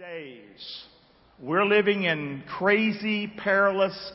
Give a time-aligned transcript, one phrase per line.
[0.00, 0.84] days,
[1.42, 4.12] we're living in crazy, perilous,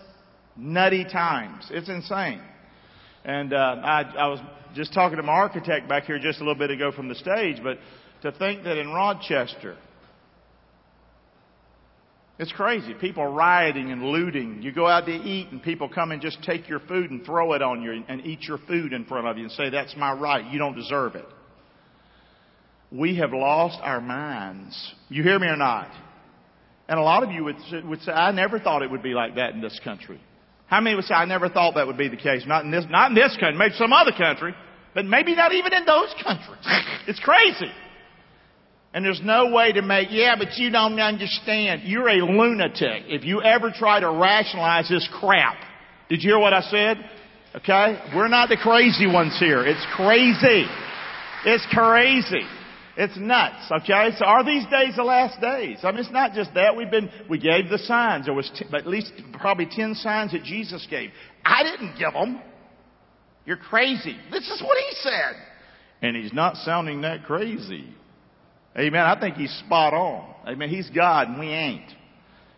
[0.58, 1.67] nutty times.
[1.69, 2.42] It's insane.
[3.23, 4.39] And uh, I, I was
[4.73, 7.57] just talking to my architect back here just a little bit ago from the stage,
[7.61, 7.77] but
[8.23, 9.77] to think that in Rochester,
[12.39, 12.95] it's crazy.
[12.95, 14.63] People rioting and looting.
[14.63, 17.54] You go out to eat and people come and just take your food and throw
[17.54, 20.13] it on you and eat your food in front of you and say, that's my
[20.13, 20.52] right.
[20.52, 21.25] You don't deserve it.
[22.91, 24.93] We have lost our minds.
[25.09, 25.89] You hear me or not?
[26.88, 29.36] And a lot of you would, would say, I never thought it would be like
[29.36, 30.19] that in this country.
[30.68, 32.44] How many would say, I never thought that would be the case?
[32.45, 34.53] Not in this, not in this country, maybe some other country,
[34.94, 36.66] but maybe not even in those countries.
[37.08, 37.72] it's crazy.
[38.94, 41.81] And there's no way to make, yeah, but you don't understand.
[41.83, 45.58] You're a lunatic if you ever try to rationalize this crap.
[46.08, 46.97] Did you hear what I said?
[47.55, 47.99] Okay?
[48.16, 49.66] We're not the crazy ones here.
[49.66, 50.66] It's crazy.
[51.45, 52.47] It's crazy.
[52.97, 54.11] It's nuts, okay?
[54.17, 55.80] So are these days the last days?
[55.83, 56.77] I mean, it's not just that.
[56.77, 58.25] We've been, we gave the signs.
[58.25, 61.09] There was t- at least probably 10 signs that Jesus gave.
[61.43, 62.41] I didn't give them.
[63.45, 64.15] You're crazy.
[64.31, 65.35] This is what he said.
[66.02, 67.85] And he's not sounding that crazy.
[68.77, 69.02] Amen.
[69.02, 70.33] I think he's spot on.
[70.47, 70.69] Amen.
[70.69, 71.91] He's God and we ain't.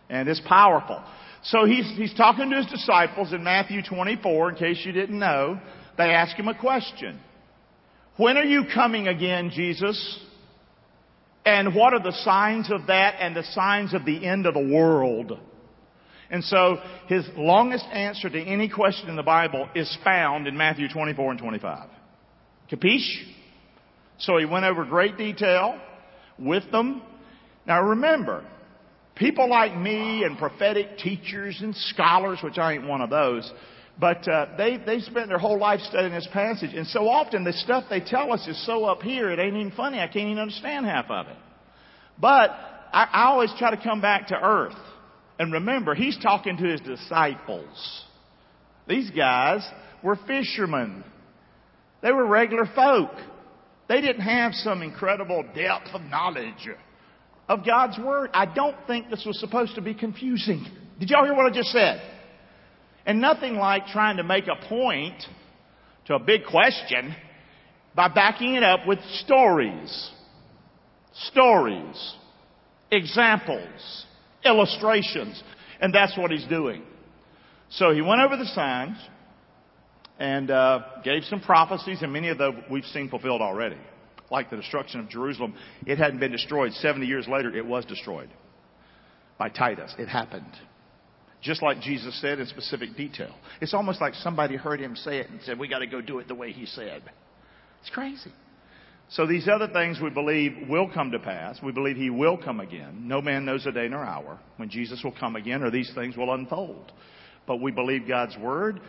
[0.08, 1.02] And it's powerful.
[1.42, 5.60] So he's, he's talking to his disciples in Matthew 24, in case you didn't know.
[5.96, 7.18] They ask him a question.
[8.16, 10.20] When are you coming again, Jesus?
[11.48, 14.60] And what are the signs of that and the signs of the end of the
[14.60, 15.40] world?
[16.30, 20.88] And so his longest answer to any question in the Bible is found in Matthew
[20.92, 21.88] 24 and 25.
[22.70, 23.22] Capiche?
[24.18, 25.80] So he went over great detail
[26.38, 27.00] with them.
[27.66, 28.44] Now remember,
[29.14, 33.50] people like me and prophetic teachers and scholars, which I ain't one of those,
[34.00, 37.52] but uh, they they spent their whole life studying this passage, and so often the
[37.52, 39.98] stuff they tell us is so up here it ain't even funny.
[39.98, 41.36] I can't even understand half of it.
[42.20, 42.50] But
[42.92, 44.76] I, I always try to come back to earth,
[45.38, 48.04] and remember he's talking to his disciples.
[48.86, 49.68] These guys
[50.02, 51.04] were fishermen.
[52.00, 53.10] They were regular folk.
[53.88, 56.68] They didn't have some incredible depth of knowledge
[57.48, 58.30] of God's Word.
[58.32, 60.66] I don't think this was supposed to be confusing.
[61.00, 62.00] Did y'all hear what I just said?
[63.06, 65.22] And nothing like trying to make a point
[66.06, 67.14] to a big question
[67.94, 70.10] by backing it up with stories.
[71.12, 72.14] Stories.
[72.90, 74.06] Examples.
[74.44, 75.42] Illustrations.
[75.80, 76.82] And that's what he's doing.
[77.70, 78.96] So he went over the signs
[80.18, 83.76] and uh, gave some prophecies, and many of them we've seen fulfilled already.
[84.30, 85.54] Like the destruction of Jerusalem,
[85.86, 86.72] it hadn't been destroyed.
[86.72, 88.28] 70 years later, it was destroyed
[89.38, 89.94] by Titus.
[89.98, 90.52] It happened.
[91.40, 93.34] Just like Jesus said in specific detail.
[93.60, 96.18] It's almost like somebody heard him say it and said, we got to go do
[96.18, 97.02] it the way he said.
[97.80, 98.32] It's crazy.
[99.10, 101.58] So these other things we believe will come to pass.
[101.62, 103.08] We believe he will come again.
[103.08, 106.16] No man knows a day nor hour when Jesus will come again or these things
[106.16, 106.92] will unfold.
[107.46, 108.80] But we believe God's word.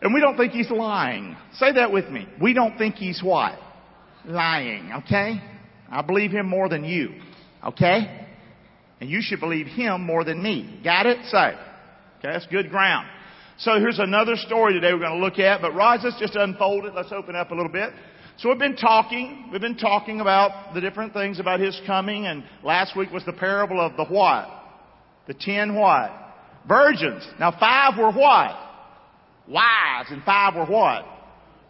[0.00, 1.36] And we don't think he's lying.
[1.54, 2.26] Say that with me.
[2.40, 3.58] We don't think he's what?
[4.24, 5.40] Lying, okay?
[5.90, 7.20] I believe him more than you,
[7.64, 8.25] okay?
[9.00, 10.80] And you should believe him more than me.
[10.82, 11.24] Got it?
[11.26, 11.48] Say.
[12.18, 13.08] Okay, that's good ground.
[13.58, 16.84] So here's another story today we're going to look at, but Roz, let's just unfold
[16.84, 16.94] it.
[16.94, 17.92] Let's open up a little bit.
[18.38, 22.44] So we've been talking, we've been talking about the different things about his coming, and
[22.62, 24.48] last week was the parable of the what?
[25.26, 26.10] The ten what?
[26.68, 27.26] Virgins.
[27.40, 28.56] Now five were what?
[29.48, 31.06] Wise, and five were what?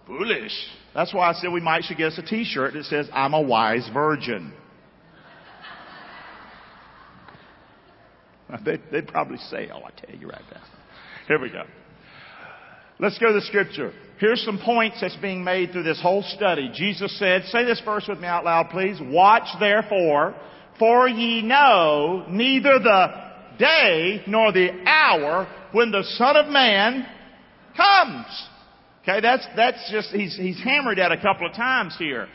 [0.08, 0.52] Foolish.
[0.92, 3.40] That's why I said we might should get us a t-shirt that says, I'm a
[3.40, 4.52] wise virgin.
[8.64, 10.62] They'd, they'd probably sell, oh, I tell you right now.
[11.26, 11.64] Here we go.
[12.98, 13.92] Let's go to the scripture.
[14.18, 16.70] Here's some points that's being made through this whole study.
[16.72, 18.98] Jesus said, say this verse with me out loud, please.
[19.00, 20.34] Watch therefore,
[20.78, 23.06] for ye know neither the
[23.58, 27.06] day nor the hour when the Son of Man
[27.76, 28.48] comes.
[29.02, 32.28] Okay, that's, that's just, he's, he's hammered that a couple of times here.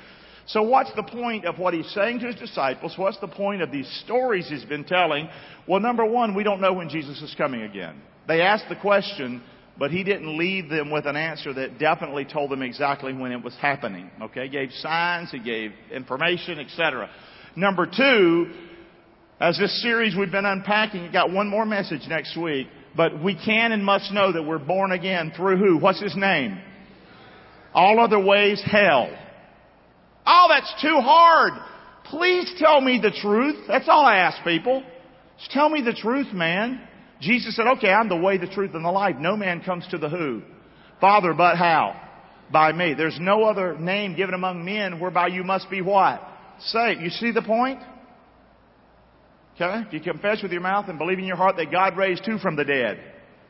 [0.51, 2.93] So what's the point of what he's saying to his disciples?
[2.97, 5.29] What's the point of these stories he's been telling?
[5.65, 8.01] Well, number one, we don't know when Jesus is coming again.
[8.27, 9.41] They asked the question,
[9.79, 13.41] but he didn't leave them with an answer that definitely told them exactly when it
[13.41, 14.11] was happening.
[14.21, 17.09] Okay, he gave signs, he gave information, etc.
[17.55, 18.51] Number two,
[19.39, 23.35] as this series we've been unpacking, you got one more message next week, but we
[23.35, 25.77] can and must know that we're born again through who?
[25.77, 26.59] What's his name?
[27.73, 29.09] All other ways, hell.
[30.25, 31.53] Oh, that's too hard.
[32.05, 33.65] Please tell me the truth.
[33.67, 34.83] That's all I ask people.
[35.39, 36.81] Just tell me the truth, man.
[37.19, 39.15] Jesus said, okay, I'm the way, the truth, and the life.
[39.19, 40.41] No man comes to the who?
[40.99, 41.99] Father, but how?
[42.51, 42.93] By me.
[42.95, 46.21] There's no other name given among men whereby you must be what?
[46.59, 47.01] Saved.
[47.01, 47.79] You see the point?
[49.55, 49.87] Okay?
[49.87, 52.37] If you confess with your mouth and believe in your heart that God raised two
[52.39, 52.99] from the dead,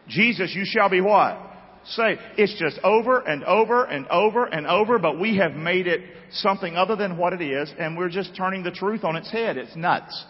[0.07, 1.37] Jesus, you shall be what?
[1.83, 6.01] Say, it's just over and over and over and over, but we have made it
[6.31, 9.57] something other than what it is, and we're just turning the truth on its head.
[9.57, 10.25] It's nuts.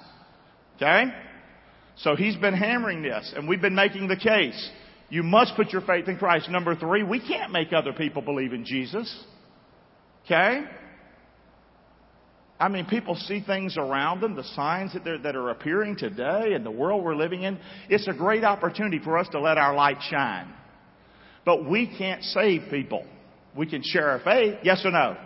[0.78, 1.06] Okay?
[1.98, 4.70] So he's been hammering this, and we've been making the case.
[5.10, 6.50] You must put your faith in Christ.
[6.50, 9.14] Number three, we can't make other people believe in Jesus.
[10.26, 10.64] Okay?
[12.62, 16.64] I mean, people see things around them, the signs that, that are appearing today in
[16.64, 17.60] the world we're living in.
[17.90, 20.54] It's a great opportunity for us to let our light shine.
[21.46, 23.06] But we can't save people.
[23.56, 25.18] We can share our faith, yes or no?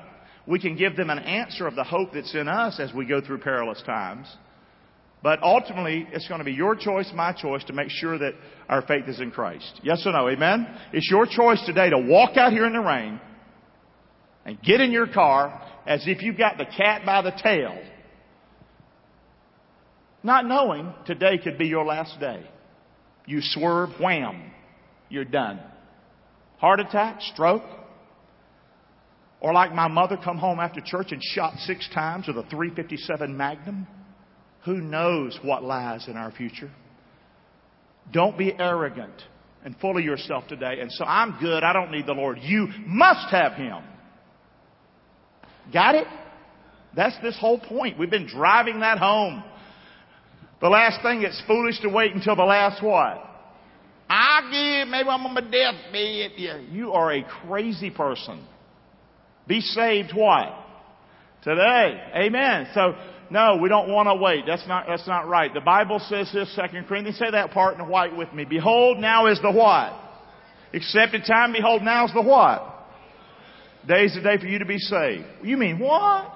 [0.48, 3.22] We can give them an answer of the hope that's in us as we go
[3.22, 4.28] through perilous times.
[5.24, 8.34] But ultimately, it's going to be your choice, my choice, to make sure that
[8.70, 9.80] our faith is in Christ.
[9.82, 10.30] Yes or no?
[10.30, 10.68] Amen?
[10.94, 13.20] It's your choice today to walk out here in the rain
[14.46, 17.76] and get in your car as if you've got the cat by the tail,
[20.22, 22.48] not knowing today could be your last day.
[23.26, 24.52] You swerve, wham,
[25.10, 25.60] you're done.
[26.66, 27.62] Heart attack, stroke,
[29.40, 33.38] or like my mother come home after church and shot six times with a 357
[33.38, 33.86] Magnum.
[34.64, 36.72] Who knows what lies in our future?
[38.12, 39.14] Don't be arrogant
[39.64, 42.40] and full of yourself today and so I'm good, I don't need the Lord.
[42.42, 43.84] You must have Him.
[45.72, 46.08] Got it?
[46.96, 48.00] That's this whole point.
[48.00, 49.44] We've been driving that home.
[50.62, 53.35] The last thing, it's foolish to wait until the last what?
[54.10, 56.32] I give, maybe I'm on my deathbed.
[56.38, 58.46] Yeah, you are a crazy person.
[59.48, 60.54] Be saved what?
[61.44, 62.02] Today.
[62.16, 62.68] Amen.
[62.74, 62.96] So,
[63.30, 64.46] no, we don't want to wait.
[64.48, 65.54] That's not, that's not right.
[65.54, 68.46] The Bible says this, Second Corinthians, say that part in white with me.
[68.46, 69.94] Behold, now is the what?
[70.74, 72.72] Accepted time, behold, now is the what?
[73.82, 75.26] Today's the day for you to be saved.
[75.44, 76.32] You mean what?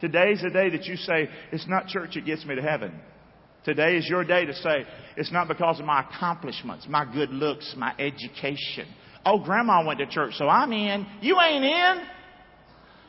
[0.00, 2.98] Today's the day that you say, it's not church that gets me to heaven.
[3.64, 4.84] Today is your day to say,
[5.16, 8.86] it's not because of my accomplishments, my good looks, my education.
[9.24, 11.06] Oh, grandma went to church, so I'm in.
[11.20, 12.06] You ain't in.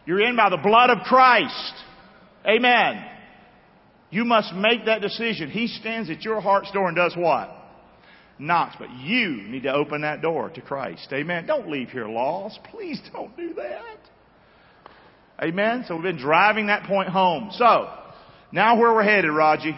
[0.06, 1.74] You're in by the blood of Christ.
[2.46, 3.06] Amen.
[4.10, 5.50] You must make that decision.
[5.50, 7.62] He stands at your heart's door and does what?
[8.42, 11.08] knocks, but you need to open that door to Christ.
[11.14, 11.46] Amen.
[11.46, 12.60] Don't leave here lost.
[12.72, 14.00] Please don't do that.
[15.42, 15.86] Amen.
[15.88, 17.50] So we've been driving that point home.
[17.54, 17.90] So,
[18.52, 19.78] now where we're headed, Raji.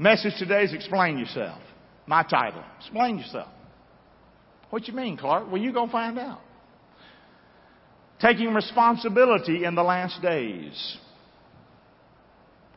[0.00, 1.60] Message today is explain yourself.
[2.06, 2.64] My title.
[2.78, 3.48] Explain yourself.
[4.70, 5.52] What you mean, Clark?
[5.52, 6.40] Well, you're going to find out.
[8.18, 10.96] Taking responsibility in the last days.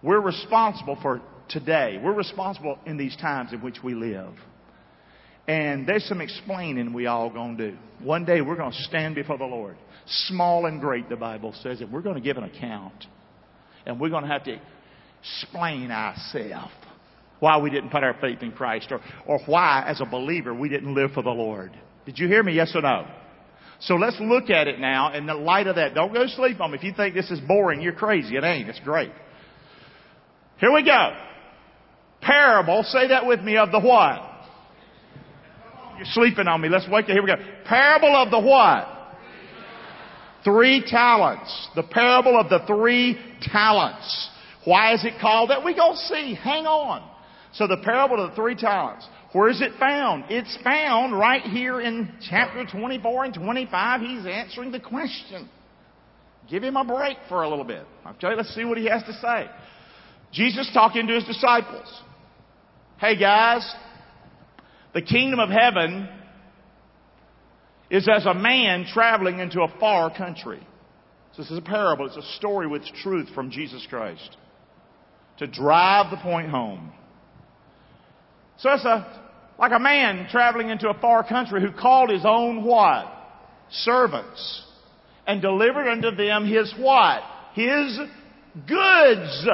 [0.02, 1.98] We're responsible for today.
[2.04, 4.34] We're responsible in these times in which we live.
[5.48, 7.78] And there's some explaining we all gonna do.
[8.02, 9.76] One day we're gonna stand before the Lord.
[10.28, 13.06] Small and great, the Bible says, and we're gonna give an account.
[13.86, 14.58] And we're gonna have to
[15.22, 16.72] explain ourselves
[17.44, 20.70] why we didn't put our faith in Christ or, or why, as a believer, we
[20.70, 21.72] didn't live for the Lord.
[22.06, 22.54] Did you hear me?
[22.54, 23.06] Yes or no?
[23.82, 25.94] So let's look at it now in the light of that.
[25.94, 26.78] Don't go to sleep on me.
[26.78, 28.38] If you think this is boring, you're crazy.
[28.38, 28.70] It ain't.
[28.70, 29.12] It's great.
[30.60, 31.14] Here we go
[32.24, 34.22] parable, say that with me, of the what?
[35.98, 36.70] You're sleeping on me.
[36.70, 37.12] Let's wake up.
[37.12, 37.36] Here we go.
[37.66, 38.88] Parable of the what?
[40.44, 41.70] Three talents.
[41.76, 44.30] The parable of the three talents.
[44.66, 45.64] Why is it called that?
[45.64, 46.38] We go see.
[46.42, 47.10] Hang on.
[47.54, 49.08] So the parable of the three talents.
[49.32, 50.26] Where is it found?
[50.30, 54.02] It's found right here in chapter 24 and 25.
[54.02, 55.50] He's answering the question.
[56.50, 57.86] Give him a break for a little bit.
[58.08, 59.50] Okay, let's see what he has to say.
[60.32, 62.02] Jesus talking to his disciples.
[62.98, 63.72] Hey guys,
[64.94, 66.10] the kingdom of heaven
[67.90, 70.66] is as a man traveling into a far country.
[71.34, 72.08] So this is a parable.
[72.08, 74.38] It's a story with truth from Jesus Christ
[75.38, 76.92] to drive the point home.
[78.64, 79.06] So it's a,
[79.60, 83.08] like a man traveling into a far country who called his own what?
[83.70, 84.64] Servants.
[85.28, 87.24] And delivered unto them his what?
[87.56, 88.00] His
[88.66, 89.48] goods.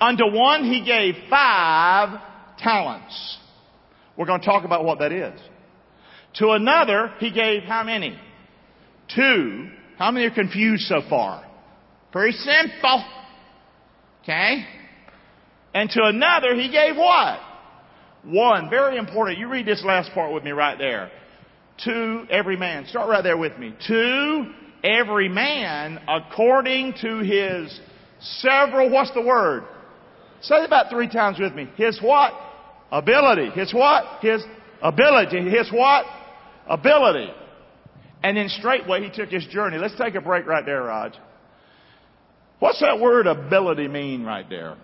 [0.00, 2.18] Unto one he gave five
[2.58, 3.38] talents.
[4.16, 5.38] We're going to talk about what that is.
[6.36, 8.18] To another he gave how many?
[9.14, 9.68] Two.
[9.98, 11.44] How many are confused so far?
[12.10, 13.04] Very simple.
[14.22, 14.64] Okay?
[15.74, 17.40] And to another he gave what?
[18.22, 18.70] One.
[18.70, 19.38] Very important.
[19.38, 21.10] You read this last part with me right there.
[21.84, 22.86] To every man.
[22.86, 23.74] Start right there with me.
[23.88, 24.52] To
[24.84, 27.78] every man according to his
[28.20, 29.64] several, what's the word?
[30.40, 31.68] Say it about three times with me.
[31.76, 32.32] His what?
[32.92, 33.50] Ability.
[33.50, 34.20] His what?
[34.20, 34.42] His
[34.80, 35.50] ability.
[35.50, 36.06] His what?
[36.68, 37.30] Ability.
[38.22, 39.78] And then straightway he took his journey.
[39.78, 41.14] Let's take a break right there, Raj.
[42.60, 44.76] What's that word ability mean right there?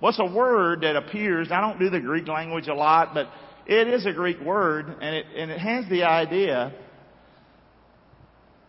[0.00, 3.28] What's a word that appears, I don't do the Greek language a lot, but
[3.66, 6.72] it is a Greek word and it, and it has the idea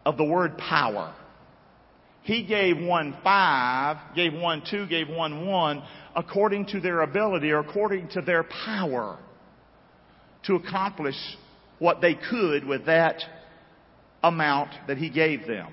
[0.06, 1.14] of the word power.
[2.24, 5.84] He gave one five, gave one two, gave one one
[6.16, 9.20] according to their ability or according to their power
[10.46, 11.16] to accomplish
[11.80, 13.22] what they could with that
[14.24, 15.72] amount that he gave them.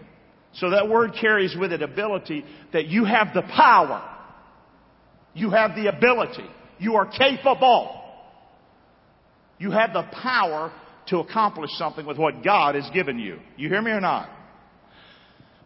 [0.54, 4.10] So that word carries with it ability that you have the power.
[5.34, 6.48] You have the ability.
[6.78, 8.00] You are capable.
[9.58, 10.72] You have the power
[11.08, 13.38] to accomplish something with what God has given you.
[13.56, 14.28] You hear me or not?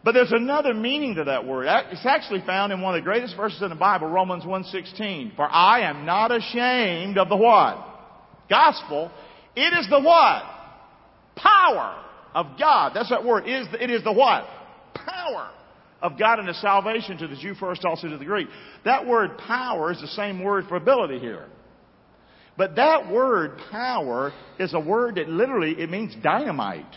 [0.03, 1.67] But there's another meaning to that word.
[1.91, 5.35] It's actually found in one of the greatest verses in the Bible, Romans 1:16.
[5.35, 7.85] For I am not ashamed of the what?
[8.49, 9.11] Gospel.
[9.55, 10.43] It is the what?
[11.35, 12.93] Power of God.
[12.95, 13.47] That's that word.
[13.47, 14.47] It is the, it is the what?
[14.93, 15.49] Power
[16.01, 18.47] of God and the salvation to the Jew first, also to the Greek.
[18.85, 21.47] That word power is the same word for ability here.
[22.57, 26.93] But that word power is a word that literally, it means dynamite.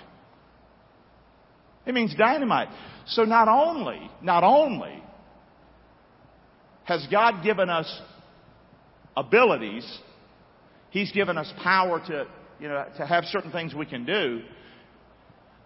[1.87, 2.69] It means dynamite.
[3.07, 5.03] So not only, not only
[6.85, 8.01] has God given us
[9.17, 9.87] abilities,
[10.91, 12.27] He's given us power to,
[12.61, 14.43] you know, to have certain things we can do,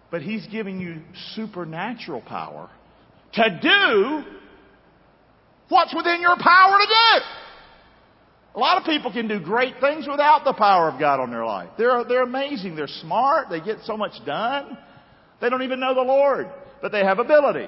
[0.09, 1.01] but He's giving you
[1.35, 2.69] supernatural power
[3.37, 4.23] to do
[5.69, 7.23] what's within your power to do.
[8.55, 11.45] A lot of people can do great things without the power of God on their
[11.45, 11.69] life.
[11.77, 12.75] They're, they're amazing.
[12.75, 13.49] They're smart.
[13.49, 14.77] They get so much done.
[15.39, 16.47] They don't even know the Lord,
[16.81, 17.67] but they have ability.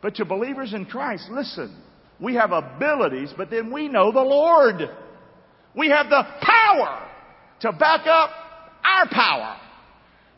[0.00, 1.76] But to believers in Christ, listen,
[2.18, 4.76] we have abilities, but then we know the Lord.
[5.76, 7.08] We have the power
[7.60, 8.30] to back up
[8.82, 9.60] our power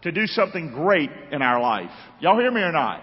[0.03, 1.91] to do something great in our life.
[2.21, 3.03] Y'all hear me or not?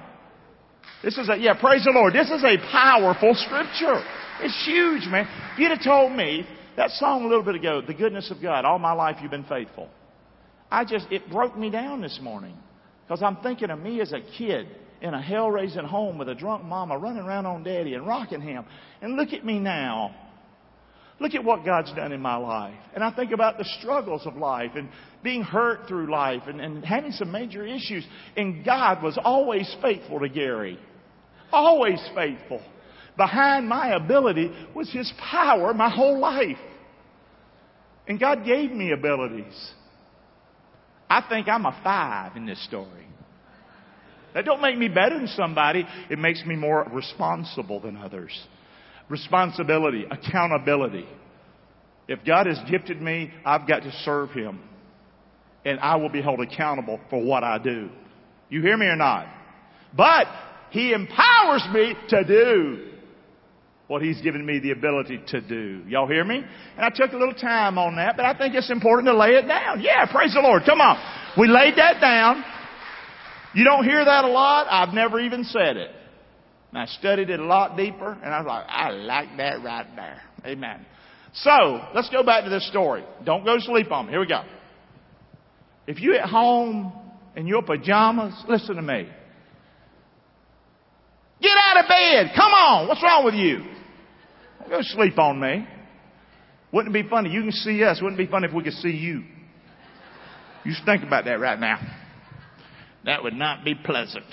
[1.04, 2.14] This is a, yeah, praise the Lord.
[2.14, 4.04] This is a powerful scripture.
[4.42, 5.28] It's huge, man.
[5.54, 6.46] If you'd have told me
[6.78, 9.44] that song a little bit ago, The Goodness of God, all my life you've been
[9.46, 9.90] faithful.
[10.70, 12.56] I just, it broke me down this morning.
[13.06, 14.68] Because I'm thinking of me as a kid
[15.02, 18.42] in a hell raising home with a drunk mama running around on daddy and rocking
[18.42, 18.64] him.
[19.02, 20.16] And look at me now.
[21.22, 22.74] Look at what God's done in my life.
[22.96, 24.90] And I think about the struggles of life and
[25.24, 28.04] being hurt through life and, and having some major issues.
[28.36, 30.80] And God was always faithful to Gary.
[31.52, 32.60] Always faithful.
[33.18, 36.58] Behind my ability was His power my whole life.
[38.08, 39.72] And God gave me abilities.
[41.08, 43.06] I think I'm a five in this story.
[44.34, 45.86] That don't make me better than somebody.
[46.10, 48.32] It makes me more responsible than others.
[49.12, 51.06] Responsibility, accountability.
[52.08, 54.62] If God has gifted me, I've got to serve Him.
[55.66, 57.90] And I will be held accountable for what I do.
[58.50, 59.28] You hear me or not?
[59.96, 60.28] But
[60.70, 62.88] He empowers me to do
[63.88, 65.84] what He's given me the ability to do.
[65.90, 66.38] Y'all hear me?
[66.38, 69.32] And I took a little time on that, but I think it's important to lay
[69.32, 69.82] it down.
[69.82, 70.64] Yeah, praise the Lord.
[70.66, 70.98] Come on.
[71.38, 72.46] We laid that down.
[73.54, 74.68] You don't hear that a lot.
[74.70, 75.92] I've never even said it.
[76.72, 79.88] And I studied it a lot deeper, and I was like, I like that right
[79.96, 80.22] there.
[80.46, 80.86] Amen.
[81.34, 83.04] So, let's go back to this story.
[83.26, 84.12] Don't go sleep on me.
[84.12, 84.44] Here we go.
[85.86, 86.94] If you're at home
[87.36, 89.10] in your pajamas, listen to me.
[91.42, 92.32] Get out of bed.
[92.36, 92.88] Come on.
[92.88, 93.66] What's wrong with you?
[94.60, 95.68] Don't go sleep on me.
[96.72, 97.32] Wouldn't it be funny?
[97.32, 98.02] You can see us.
[98.02, 99.24] Wouldn't it be funny if we could see you?
[100.64, 101.80] You just think about that right now.
[103.06, 104.26] That would not be pleasant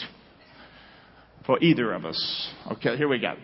[1.49, 2.51] for either of us.
[2.73, 3.35] Okay, here we go.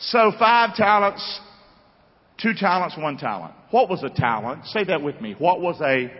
[0.00, 1.40] So five talents,
[2.42, 3.54] two talents, one talent.
[3.70, 4.66] What was a talent?
[4.66, 5.36] Say that with me.
[5.38, 6.12] What was a,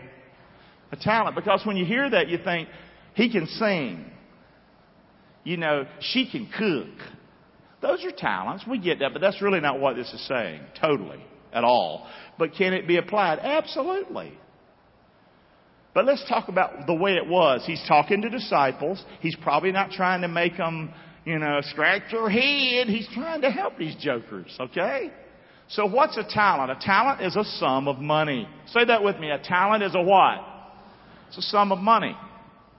[0.92, 1.34] a talent?
[1.34, 2.68] Because when you hear that, you think,
[3.14, 4.04] he can sing.
[5.42, 7.04] You know, she can cook.
[7.82, 8.64] Those are talents.
[8.70, 11.18] We get that, but that's really not what this is saying, totally,
[11.52, 12.06] at all.
[12.38, 13.40] But can it be applied?
[13.40, 14.38] Absolutely.
[15.94, 17.64] But let's talk about the way it was.
[17.66, 19.04] He's talking to disciples.
[19.18, 22.88] He's probably not trying to make them, you know, scratch your head.
[22.88, 25.10] He's trying to help these jokers, okay?
[25.68, 26.70] So what's a talent?
[26.70, 28.46] A talent is a sum of money.
[28.66, 29.30] Say that with me.
[29.30, 30.40] A talent is a what?
[31.28, 32.16] It's a sum of money.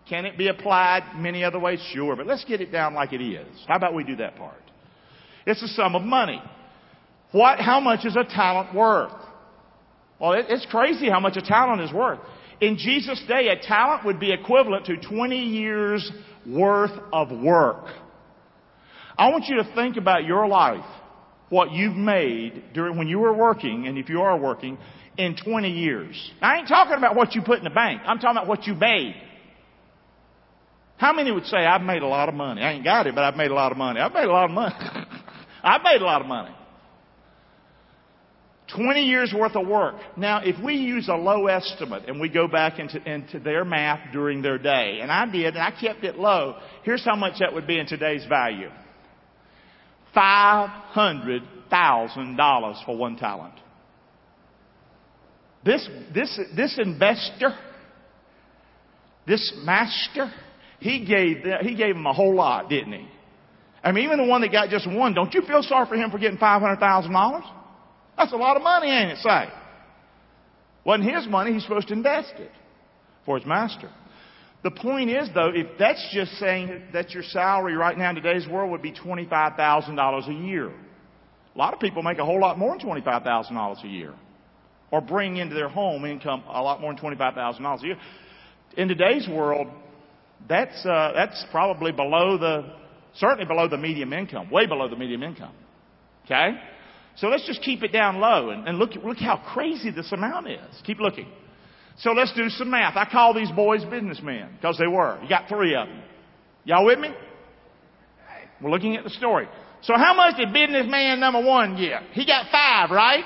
[0.08, 1.80] Can it be applied many other ways?
[1.92, 3.48] Sure, but let's get it down like it is.
[3.68, 4.62] How about we do that part?
[5.48, 6.42] It's a sum of money.
[7.32, 9.12] What, how much is a talent worth?
[10.20, 12.20] Well, it, it's crazy how much a talent is worth.
[12.62, 16.10] In Jesus' day, a talent would be equivalent to 20 years
[16.48, 17.86] worth of work.
[19.18, 20.86] I want you to think about your life,
[21.50, 24.78] what you've made during when you were working, and if you are working,
[25.18, 26.32] in 20 years.
[26.42, 28.02] I ain't talking about what you put in the bank.
[28.06, 29.16] I'm talking about what you made.
[30.98, 32.62] How many would say, I've made a lot of money?
[32.62, 34.00] I ain't got it, but I've made a lot of money.
[34.00, 34.76] I've made a lot of money.
[35.64, 36.56] I've made a lot of money.
[38.76, 39.96] 20 years worth of work.
[40.18, 44.12] Now, if we use a low estimate and we go back into, into their math
[44.12, 47.54] during their day, and I did, and I kept it low, here's how much that
[47.54, 48.70] would be in today's value.
[50.16, 53.54] $500,000 for one talent.
[55.64, 57.56] This, this, this investor,
[59.26, 60.32] this master,
[60.80, 63.08] he gave, he gave him a whole lot, didn't he?
[63.84, 66.12] I mean, even the one that got just one, don't you feel sorry for him
[66.12, 67.42] for getting $500,000?
[68.18, 69.50] That's a lot of money, ain't it, say?
[70.86, 72.52] Wasn't his money, he's supposed to invest it
[73.26, 73.90] for his master.
[74.64, 78.48] The point is, though, if that's just saying that your salary right now in today's
[78.48, 80.70] world would be $25,000 a year.
[80.70, 84.14] A lot of people make a whole lot more than $25,000 a year.
[84.92, 87.98] Or bring into their home income a lot more than $25,000 a year.
[88.78, 89.68] In today's world,
[90.50, 92.74] that's, uh, that's probably below the,
[93.14, 95.54] certainly below the medium income, way below the medium income.
[96.26, 96.52] Okay?
[97.16, 100.50] So let's just keep it down low and, and look, look how crazy this amount
[100.50, 100.82] is.
[100.86, 101.28] Keep looking.
[101.98, 102.98] So let's do some math.
[102.98, 105.20] I call these boys businessmen because they were.
[105.22, 106.02] You got three of them.
[106.66, 107.14] Y'all with me?
[108.62, 109.48] We're looking at the story.
[109.82, 112.04] So how much did businessman number one get?
[112.12, 113.24] He got five, right?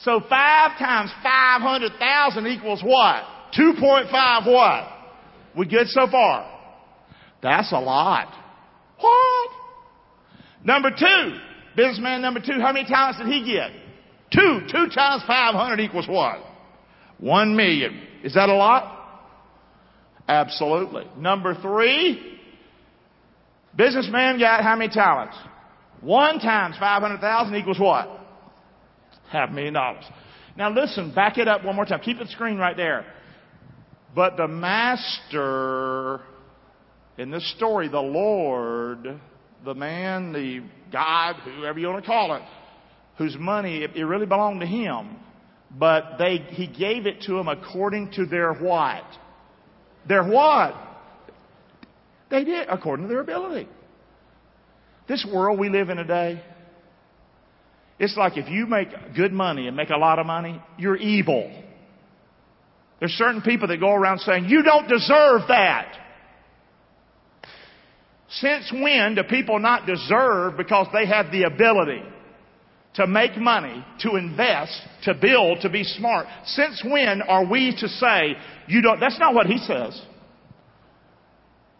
[0.00, 3.22] So five times 500,000 equals what?
[3.56, 4.88] 2.5 what?
[5.56, 6.50] We good so far?
[7.42, 8.34] That's a lot.
[8.98, 9.50] What?
[10.64, 11.36] Number two,
[11.76, 13.70] businessman number two, how many talents did he get?
[14.32, 14.66] Two.
[14.66, 16.40] Two times 500 equals what?
[17.18, 18.00] One million.
[18.22, 18.90] Is that a lot?
[20.26, 21.04] Absolutely.
[21.18, 22.38] Number three,
[23.76, 25.36] businessman got how many talents?
[26.00, 28.08] One times 500,000 equals what?
[29.30, 30.04] Half a million dollars.
[30.56, 32.00] Now listen, back it up one more time.
[32.00, 33.04] Keep the screen right there.
[34.14, 36.20] But the master,
[37.18, 39.20] in this story, the Lord,
[39.64, 42.42] the man, the God, whoever you want to call it,
[43.18, 45.16] whose money, it, it really belonged to him,
[45.78, 49.04] but they, he gave it to them according to their what?
[50.06, 50.74] Their what?
[52.30, 53.68] They did, according to their ability.
[55.08, 56.42] This world we live in today,
[57.98, 61.50] it's like if you make good money and make a lot of money, you're evil.
[63.00, 65.96] There's certain people that go around saying, you don't deserve that.
[68.28, 72.02] Since when do people not deserve because they have the ability
[72.94, 76.26] to make money, to invest, to build, to be smart?
[76.46, 78.36] Since when are we to say,
[78.68, 80.00] you don't, that's not what he says.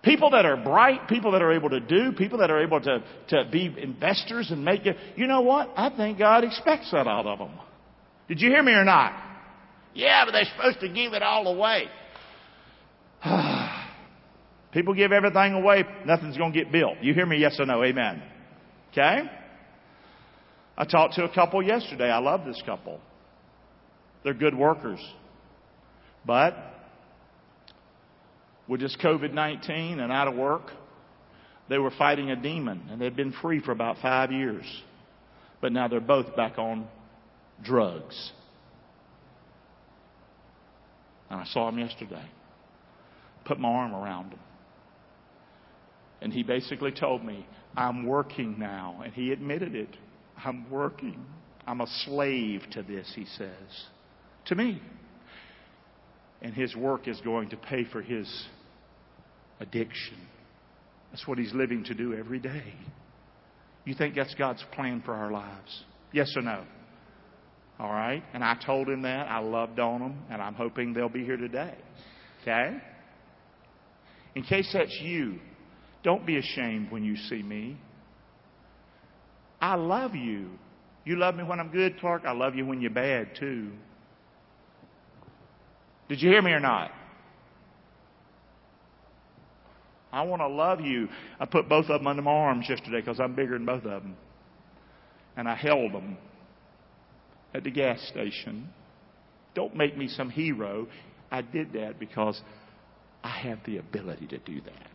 [0.02, 3.02] People that are bright, people that are able to do, people that are able to,
[3.28, 5.70] to be investors and make it, you know what?
[5.76, 7.58] I think God expects that out of them.
[8.28, 9.14] Did you hear me or not?
[9.94, 11.86] Yeah, but they're supposed to give it all away.
[14.72, 16.98] people give everything away, nothing's going to get built.
[17.00, 17.38] You hear me?
[17.38, 17.82] Yes or no?
[17.82, 18.22] Amen.
[18.92, 19.22] Okay?
[20.76, 22.10] I talked to a couple yesterday.
[22.10, 23.00] I love this couple.
[24.22, 25.00] They're good workers.
[26.26, 26.56] But
[28.66, 30.70] with this COVID 19 and out of work,
[31.68, 34.64] they were fighting a demon and they'd been free for about five years.
[35.60, 36.88] But now they're both back on
[37.62, 38.32] drugs.
[41.30, 42.24] And I saw him yesterday.
[43.44, 44.40] Put my arm around him.
[46.20, 49.02] And he basically told me, I'm working now.
[49.04, 49.94] And he admitted it.
[50.42, 51.24] I'm working.
[51.66, 53.84] I'm a slave to this, he says.
[54.46, 54.80] To me.
[56.42, 58.28] And his work is going to pay for his
[59.60, 60.18] addiction.
[61.10, 62.74] That's what he's living to do every day.
[63.84, 65.84] You think that's God's plan for our lives?
[66.12, 66.64] Yes or no?
[67.78, 68.22] All right?
[68.32, 69.30] And I told him that.
[69.30, 71.74] I loved on him, and I'm hoping they'll be here today.
[72.42, 72.76] Okay?
[74.34, 75.38] In case that's you,
[76.02, 77.78] don't be ashamed when you see me.
[79.64, 80.50] I love you.
[81.06, 82.24] You love me when I'm good, Clark.
[82.26, 83.70] I love you when you're bad, too.
[86.06, 86.90] Did you hear me or not?
[90.12, 91.08] I want to love you.
[91.40, 94.02] I put both of them under my arms yesterday because I'm bigger than both of
[94.02, 94.18] them.
[95.34, 96.18] And I held them
[97.54, 98.68] at the gas station.
[99.54, 100.88] Don't make me some hero.
[101.30, 102.38] I did that because
[103.22, 104.93] I have the ability to do that.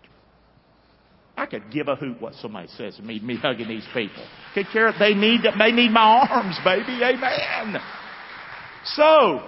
[1.39, 4.28] I could give a hoot what somebody says to me, me hugging these people.
[4.54, 7.02] Could care they need they need my arms, baby.
[7.02, 7.82] Amen.
[8.84, 9.41] So,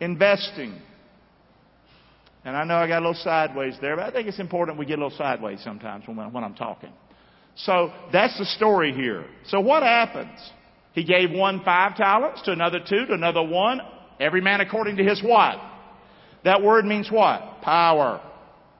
[0.00, 0.80] investing.
[2.42, 4.86] And I know I got a little sideways there, but I think it's important we
[4.86, 6.92] get a little sideways sometimes when, when I'm talking.
[7.56, 9.26] So that's the story here.
[9.48, 10.38] So what happens?
[10.92, 13.80] He gave one five talents, to another two, to another one.
[14.18, 15.58] Every man according to his what?
[16.44, 17.60] That word means what?
[17.60, 18.22] Power.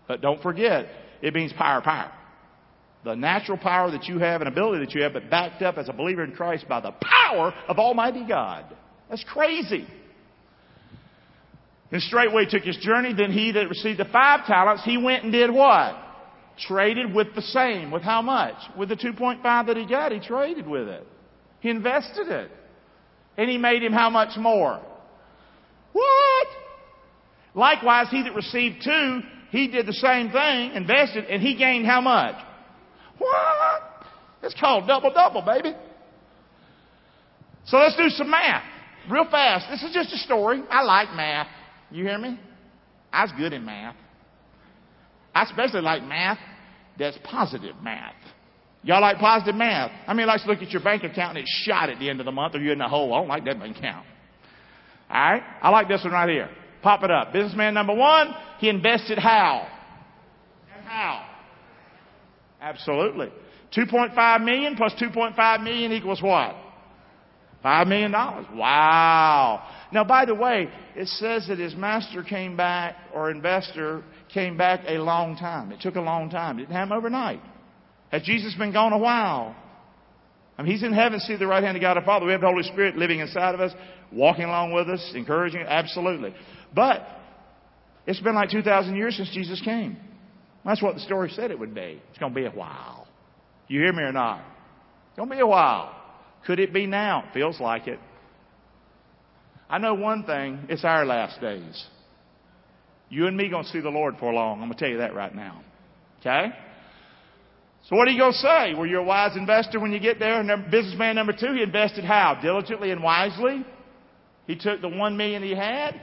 [0.08, 0.86] But don't forget,
[1.20, 2.12] it means power, power.
[3.06, 5.88] The natural power that you have and ability that you have, but backed up as
[5.88, 8.64] a believer in Christ by the power of Almighty God.
[9.08, 9.86] That's crazy.
[11.92, 13.14] And straightway took his journey.
[13.16, 15.94] Then he that received the five talents, he went and did what?
[16.58, 17.92] Traded with the same.
[17.92, 18.56] With how much?
[18.76, 21.06] With the 2.5 that he got, he traded with it.
[21.60, 22.50] He invested it.
[23.38, 24.84] And he made him how much more?
[25.92, 26.46] What?
[27.54, 32.00] Likewise, he that received two, he did the same thing, invested, and he gained how
[32.00, 32.34] much?
[33.18, 33.82] What?
[34.42, 35.74] It's called double double, baby.
[37.66, 38.62] So let's do some math.
[39.10, 39.66] Real fast.
[39.70, 40.62] This is just a story.
[40.70, 41.48] I like math.
[41.90, 42.38] You hear me?
[43.12, 43.96] I was good in math.
[45.34, 46.38] I especially like math
[46.98, 48.14] that's positive math.
[48.82, 49.90] Y'all like positive math?
[50.06, 52.20] I mean, likes to look at your bank account and it's shot at the end
[52.20, 53.12] of the month or you're in the hole.
[53.12, 54.06] I don't like that bank account.
[55.10, 55.42] Alright?
[55.60, 56.48] I like this one right here.
[56.82, 57.32] Pop it up.
[57.32, 59.66] Businessman number one, he invested how?
[60.74, 61.25] And how?
[62.66, 63.30] Absolutely.
[63.76, 66.56] 2.5 million plus 2.5 million equals what?
[67.62, 68.46] Five million dollars.
[68.52, 69.68] Wow.
[69.92, 74.02] Now, by the way, it says that his master came back, or investor
[74.32, 75.70] came back a long time.
[75.70, 76.58] It took a long time.
[76.58, 77.40] It didn't happen overnight.
[78.10, 79.54] Has Jesus been gone a while?
[80.58, 82.26] I mean, he's in heaven, see the right hand of God our Father.
[82.26, 83.72] We have the Holy Spirit living inside of us,
[84.12, 86.34] walking along with us, encouraging, absolutely.
[86.74, 87.06] But
[88.06, 89.98] it's been like 2,000 years since Jesus came.
[90.66, 92.02] That's what the story said it would be.
[92.10, 93.06] It's going to be a while.
[93.68, 94.40] You hear me or not?
[95.08, 95.94] It's going to be a while.
[96.44, 97.30] Could it be now?
[97.32, 98.00] Feels like it.
[99.70, 100.66] I know one thing.
[100.68, 101.84] It's our last days.
[103.08, 104.60] You and me going to see the Lord for long.
[104.60, 105.62] I'm going to tell you that right now.
[106.20, 106.48] Okay?
[107.88, 108.74] So what are you going to say?
[108.74, 110.40] Were you a wise investor when you get there?
[110.40, 112.38] And businessman number two, he invested how?
[112.42, 113.64] Diligently and wisely.
[114.48, 116.00] He took the one million he had,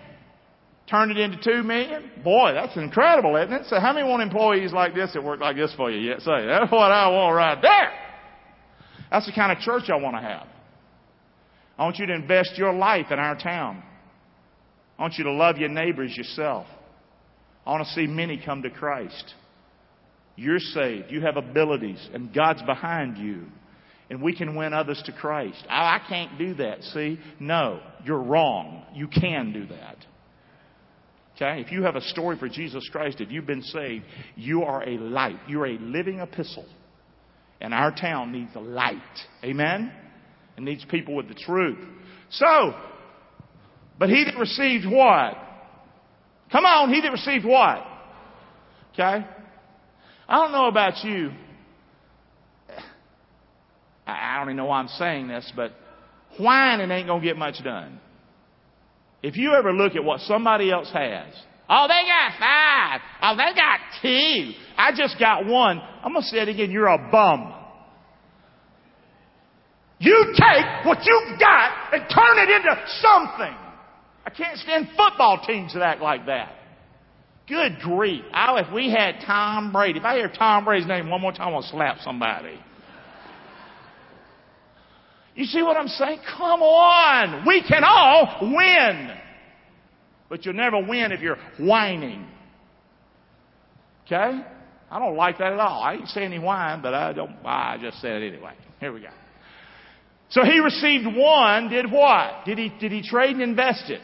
[0.90, 2.10] turned it into two million.
[2.24, 3.66] Boy, that's incredible, isn't it?
[3.68, 6.22] So how many want employees like this that work like this for you yet?
[6.22, 7.92] Say, that's what I want right there.
[9.12, 10.48] That's the kind of church I want to have.
[11.78, 13.84] I want you to invest your life in our town.
[14.98, 16.68] I want you to love your neighbors yourself.
[17.66, 19.34] I want to see many come to Christ.
[20.36, 21.12] You're saved.
[21.12, 23.46] You have abilities, and God's behind you.
[24.10, 25.64] And we can win others to Christ.
[25.66, 26.84] Oh, I can't do that.
[26.84, 27.20] See?
[27.40, 28.84] No, you're wrong.
[28.94, 29.98] You can do that.
[31.44, 31.62] Okay?
[31.62, 34.98] If you have a story for Jesus Christ, if you've been saved, you are a
[34.98, 35.38] light.
[35.48, 36.66] You're a living epistle.
[37.60, 38.98] And our town needs a light.
[39.44, 39.92] Amen?
[40.58, 41.80] It needs people with the truth.
[42.30, 42.74] So,
[44.00, 45.36] but he that received what?
[46.52, 47.86] Come on, he that received what?
[48.94, 49.26] Okay?
[50.28, 51.32] I don't know about you.
[54.06, 55.72] I don't even know why I'm saying this, but
[56.40, 58.00] whining ain't gonna get much done.
[59.24, 61.34] If you ever look at what somebody else has,
[61.70, 63.02] oh, they got five.
[63.22, 64.52] Oh, they got two.
[64.78, 65.80] I just got one.
[65.80, 66.70] I'm gonna say it again.
[66.70, 67.54] You're a bum.
[70.00, 73.56] You take what you've got and turn it into something.
[74.26, 76.54] I can't stand football teams that act like that.
[77.48, 78.24] Good grief.
[78.34, 81.48] Oh, if we had Tom Brady, if I hear Tom Brady's name one more time,
[81.48, 82.60] I'm going to slap somebody.
[85.36, 86.20] You see what I'm saying?
[86.38, 87.46] Come on.
[87.48, 89.10] We can all win.
[90.30, 92.28] But you'll never win if you're whining.
[94.06, 94.42] Okay?
[94.92, 95.82] I don't like that at all.
[95.82, 98.54] I ain't saying any whine, but I don't, I just said it anyway.
[98.80, 99.10] Here we go.
[100.30, 102.46] So he received one, did what?
[102.46, 104.02] Did he, did he trade and invest it?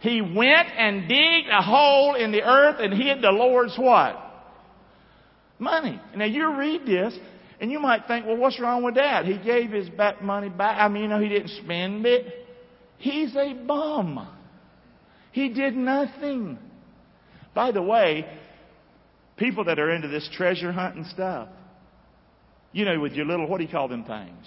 [0.00, 4.18] He went and digged a hole in the earth and hid the Lord's what?
[5.60, 6.00] Money.
[6.16, 7.16] Now you read this
[7.62, 9.24] and you might think, well, what's wrong with that?
[9.24, 10.78] He gave his back money back.
[10.80, 12.26] I mean, you know, he didn't spend it.
[12.98, 14.28] He's a bum.
[15.30, 16.58] He did nothing.
[17.54, 18.26] By the way,
[19.36, 21.50] people that are into this treasure hunting stuff,
[22.72, 24.44] you know, with your little, what do you call them things?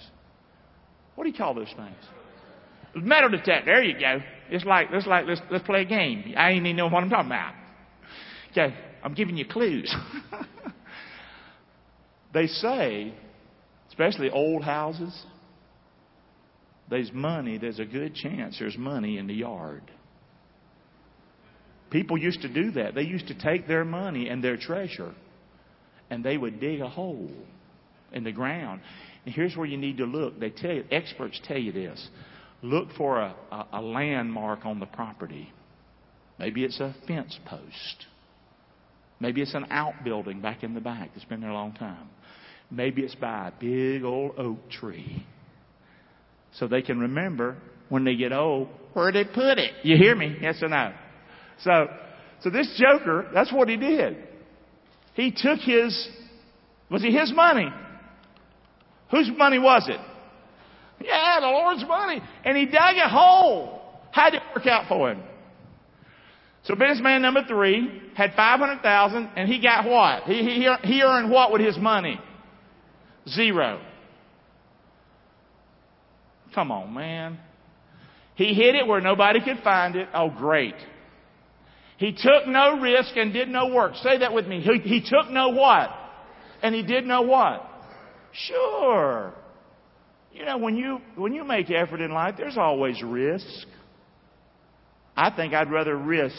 [1.14, 1.96] What do you call those things?
[2.94, 3.64] Metal detector.
[3.64, 4.20] There you go.
[4.50, 6.34] It's like, it's like let's, let's play a game.
[6.36, 7.54] I ain't even know what I'm talking about.
[8.52, 9.94] Okay, I'm giving you clues.
[12.32, 13.14] they say,
[13.88, 15.24] especially old houses,
[16.88, 19.82] there's money, there's a good chance there's money in the yard.
[21.90, 22.94] People used to do that.
[22.94, 25.14] They used to take their money and their treasure
[26.10, 27.30] and they would dig a hole
[28.12, 28.80] in the ground.
[29.24, 30.38] And here's where you need to look.
[30.38, 32.08] They tell you, experts tell you this.
[32.62, 35.52] Look for a, a, a landmark on the property.
[36.38, 38.06] Maybe it's a fence post.
[39.18, 42.08] Maybe it's an outbuilding back in the back that's been there a long time.
[42.70, 45.24] Maybe it's by a big old oak tree.
[46.54, 47.56] So they can remember
[47.88, 49.72] when they get old, where they put it.
[49.82, 50.36] You hear me?
[50.40, 50.92] Yes or no?
[51.62, 51.88] So,
[52.42, 54.16] so this joker, that's what he did.
[55.14, 56.08] He took his,
[56.90, 57.68] was it his money?
[59.10, 60.00] Whose money was it?
[61.00, 62.20] Yeah, the Lord's money.
[62.44, 63.80] And he dug a hole.
[64.10, 65.22] How did it work out for him?
[66.66, 70.24] So businessman number three had 500,000 and he got what?
[70.24, 72.18] He, he, he earned what with his money?
[73.28, 73.80] Zero.
[76.54, 77.38] Come on, man.
[78.34, 80.08] He hid it where nobody could find it.
[80.12, 80.74] Oh, great.
[81.98, 83.94] He took no risk and did no work.
[84.02, 84.60] Say that with me.
[84.60, 85.90] He, he took no what?
[86.62, 87.64] And he did no what?
[88.32, 89.32] Sure.
[90.32, 93.46] You know, when you, when you make effort in life, there's always risk.
[95.16, 96.36] I think I'd rather risk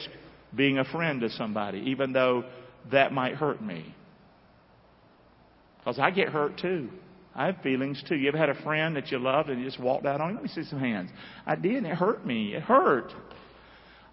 [0.56, 2.44] being a friend to somebody, even though
[2.92, 3.94] that might hurt me.
[5.80, 6.90] Because I get hurt too.
[7.34, 8.16] I have feelings too.
[8.16, 10.34] You ever had a friend that you loved and you just walked out on?
[10.34, 11.12] Let me see some hands.
[11.46, 12.56] I did, and it hurt me.
[12.56, 13.13] It hurt.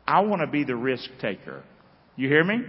[0.06, 1.62] I want to be the risk taker.
[2.16, 2.60] You hear me?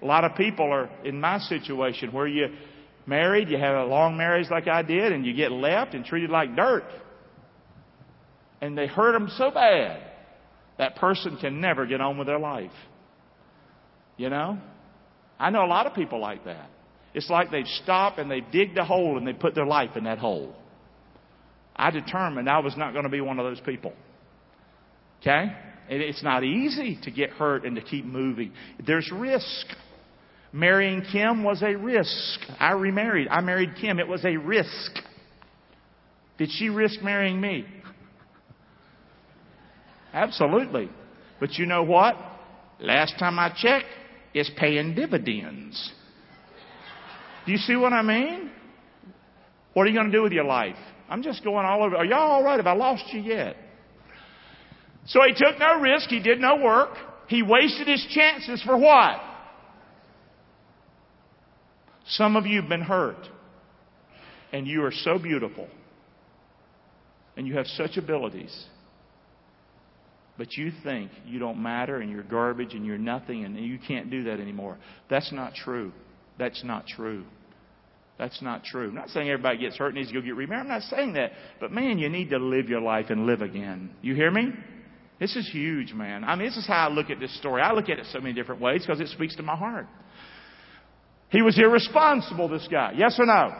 [0.00, 2.48] A lot of people are in my situation where you
[3.06, 6.30] married, you have a long marriage like I did, and you get left and treated
[6.30, 6.84] like dirt.
[8.60, 10.02] And they hurt them so bad,
[10.78, 12.72] that person can never get on with their life.
[14.16, 14.58] You know?
[15.38, 16.70] I know a lot of people like that.
[17.14, 20.04] It's like they've stopped and they've digged a hole and they put their life in
[20.04, 20.54] that hole.
[21.74, 23.92] I determined I was not going to be one of those people.
[25.20, 25.46] Okay?
[25.88, 28.52] It's not easy to get hurt and to keep moving.
[28.84, 29.66] There's risk.
[30.52, 32.40] Marrying Kim was a risk.
[32.58, 33.28] I remarried.
[33.28, 33.98] I married Kim.
[33.98, 34.92] It was a risk.
[36.36, 37.64] Did she risk marrying me?
[40.18, 40.90] Absolutely.
[41.38, 42.16] But you know what?
[42.80, 43.86] Last time I checked,
[44.34, 45.92] it's paying dividends.
[47.46, 48.50] Do you see what I mean?
[49.74, 50.74] What are you going to do with your life?
[51.08, 51.96] I'm just going all over.
[51.96, 52.56] Are y'all all right?
[52.56, 53.56] Have I lost you yet?
[55.06, 56.08] So he took no risk.
[56.08, 56.90] He did no work.
[57.28, 59.20] He wasted his chances for what?
[62.08, 63.28] Some of you have been hurt.
[64.52, 65.68] And you are so beautiful.
[67.36, 68.66] And you have such abilities.
[70.38, 74.08] But you think you don't matter and you're garbage and you're nothing and you can't
[74.08, 74.78] do that anymore.
[75.10, 75.92] That's not true.
[76.38, 77.24] That's not true.
[78.18, 78.88] That's not true.
[78.88, 80.62] I'm not saying everybody gets hurt and needs to go get remarried.
[80.62, 81.32] I'm not saying that.
[81.60, 83.90] But man, you need to live your life and live again.
[84.00, 84.52] You hear me?
[85.18, 86.22] This is huge, man.
[86.22, 87.60] I mean, this is how I look at this story.
[87.60, 89.86] I look at it so many different ways because it speaks to my heart.
[91.30, 92.92] He was irresponsible, this guy.
[92.96, 93.52] Yes or no?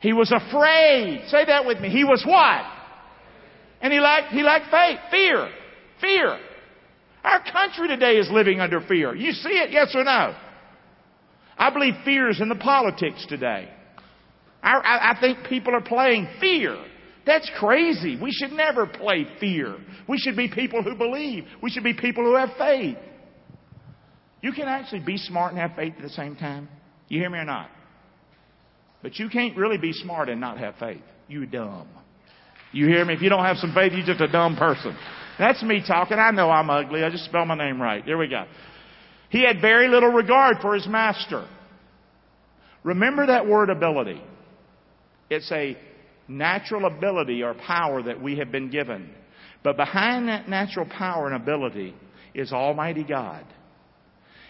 [0.00, 1.22] He was afraid.
[1.28, 1.88] Say that with me.
[1.88, 2.75] He was what?
[3.80, 4.98] And he lacked, he lacked faith.
[5.10, 5.48] Fear.
[6.00, 6.38] Fear.
[7.24, 9.14] Our country today is living under fear.
[9.14, 10.36] You see it, yes or no?
[11.58, 13.68] I believe fear is in the politics today.
[14.62, 16.76] I, I, I think people are playing fear.
[17.24, 18.18] That's crazy.
[18.20, 19.76] We should never play fear.
[20.08, 21.44] We should be people who believe.
[21.62, 22.96] We should be people who have faith.
[24.42, 26.68] You can actually be smart and have faith at the same time.
[27.08, 27.68] You hear me or not?
[29.02, 31.02] But you can't really be smart and not have faith.
[31.26, 31.88] You dumb.
[32.72, 33.14] You hear me?
[33.14, 34.96] If you don't have some faith, you're just a dumb person.
[35.38, 36.18] That's me talking.
[36.18, 37.04] I know I'm ugly.
[37.04, 38.04] I just spelled my name right.
[38.04, 38.44] There we go.
[39.30, 41.46] He had very little regard for his master.
[42.84, 44.22] Remember that word ability.
[45.28, 45.76] It's a
[46.28, 49.10] natural ability or power that we have been given.
[49.62, 51.94] But behind that natural power and ability
[52.34, 53.44] is Almighty God.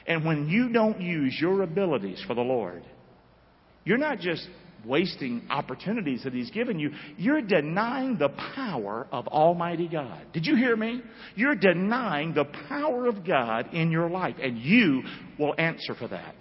[0.06, 2.84] And when you don't use your abilities for the Lord,
[3.84, 4.46] you're not just
[4.86, 10.20] wasting opportunities that He's given you, you're denying the power of Almighty God.
[10.32, 11.02] Did you hear me?
[11.34, 15.02] You're denying the power of God in your life, and you
[15.38, 16.34] will answer for that.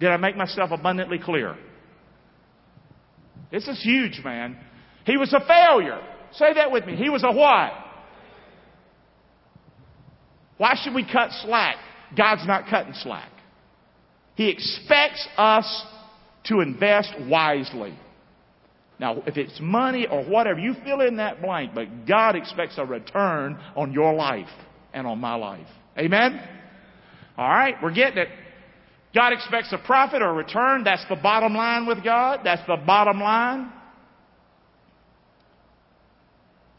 [0.00, 1.56] Did I make myself abundantly clear?
[3.50, 4.56] This is huge, man.
[5.06, 6.00] He was a failure.
[6.32, 6.96] Say that with me.
[6.96, 7.72] He was a what?
[10.56, 11.76] Why should we cut slack?
[12.16, 13.30] God's not cutting slack.
[14.34, 15.86] He expects us
[16.44, 17.98] to invest wisely.
[18.98, 22.84] Now, if it's money or whatever, you fill in that blank, but God expects a
[22.84, 24.48] return on your life
[24.92, 25.66] and on my life.
[25.98, 26.40] Amen?
[27.36, 28.28] All right, we're getting it.
[29.14, 30.84] God expects a profit or a return.
[30.84, 32.40] That's the bottom line with God.
[32.44, 33.72] That's the bottom line.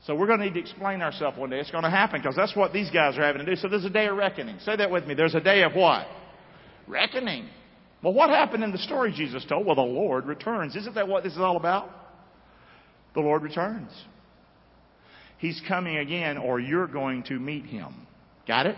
[0.06, 1.60] So we're going to need to explain ourselves one day.
[1.60, 3.60] It's going to happen because that's what these guys are having to do.
[3.60, 4.60] So there's a day of reckoning.
[4.60, 5.16] Say that with me.
[5.16, 6.06] There's a day of what?
[6.88, 7.48] Reckoning.
[8.06, 9.66] Well, what happened in the story Jesus told?
[9.66, 10.76] Well, the Lord returns.
[10.76, 11.90] Isn't that what this is all about?
[13.16, 13.90] The Lord returns.
[15.40, 18.06] He's coming again, or you're going to meet him.
[18.48, 18.76] Got it?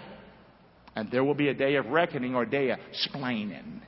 [0.96, 3.82] And there will be a day of reckoning or a day of splaining.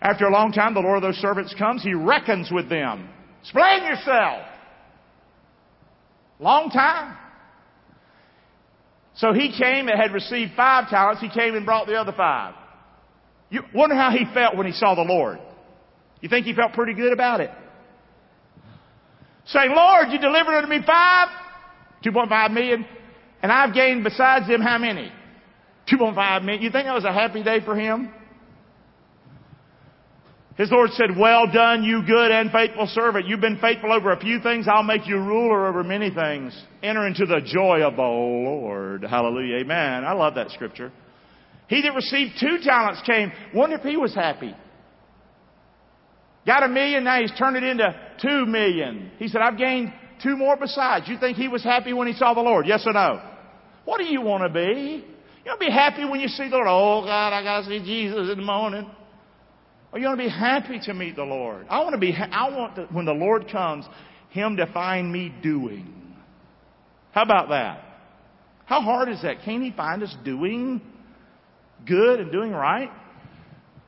[0.00, 1.82] After a long time, the Lord of those servants comes.
[1.82, 3.08] He reckons with them.
[3.40, 4.46] Explain yourself.
[6.38, 7.16] Long time.
[9.16, 11.20] So he came and had received five talents.
[11.20, 12.54] He came and brought the other five.
[13.50, 15.38] You wonder how he felt when he saw the Lord.
[16.20, 17.50] You think he felt pretty good about it?
[19.46, 21.28] saying, Lord, you delivered unto me five,
[22.04, 22.84] 2.5 million,
[23.42, 25.12] and I've gained besides them how many?
[25.90, 26.62] 2.5 million.
[26.62, 28.10] You think that was a happy day for him?
[30.56, 33.26] His Lord said, well done, you good and faithful servant.
[33.26, 34.66] You've been faithful over a few things.
[34.66, 36.58] I'll make you ruler over many things.
[36.82, 39.04] Enter into the joy of the Lord.
[39.04, 39.58] Hallelujah.
[39.58, 40.04] Amen.
[40.04, 40.92] I love that scripture.
[41.68, 43.32] He that received two talents came.
[43.54, 44.54] Wonder if he was happy.
[46.46, 49.10] Got a million, now he's turned it into two million.
[49.18, 51.08] He said, I've gained two more besides.
[51.08, 52.66] You think he was happy when he saw the Lord?
[52.66, 53.20] Yes or no?
[53.84, 55.04] What do you want to be?
[55.44, 56.68] You want to be happy when you see the Lord.
[56.68, 58.88] Oh God, I got to see Jesus in the morning.
[59.92, 61.66] Or you want to be happy to meet the Lord.
[61.68, 63.86] I want to be, I want to, when the Lord comes,
[64.30, 66.14] Him to find me doing.
[67.12, 67.82] How about that?
[68.66, 69.42] How hard is that?
[69.44, 70.80] Can't He find us doing
[71.84, 72.90] good and doing right?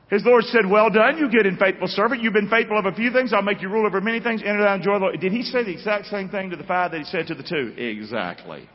[0.09, 2.23] His Lord said, well done, you good and faithful servant.
[2.23, 3.31] You've been faithful of a few things.
[3.31, 4.41] I'll make you rule over many things.
[4.41, 5.19] Enter down and enjoy the Lord.
[5.19, 7.43] Did he say the exact same thing to the five that he said to the
[7.43, 7.75] two?
[7.77, 8.67] Exactly.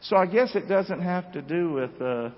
[0.00, 2.30] So I guess it doesn't have to do with uh,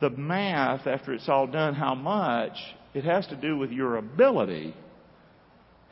[0.00, 2.52] the math after it's all done, how much.
[2.92, 4.74] It has to do with your ability